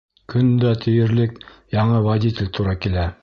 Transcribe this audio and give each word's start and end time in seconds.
Көн 0.31 0.47
дә 0.63 0.71
тиерлек 0.85 1.37
яңы 1.79 2.01
водитель 2.09 2.53
тура 2.59 2.77
килә. 2.87 3.09